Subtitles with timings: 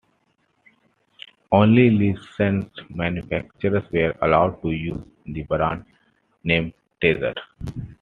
[1.51, 5.85] Only licensed manufacturers were allowed to use the brand
[6.43, 7.35] name "Tessar".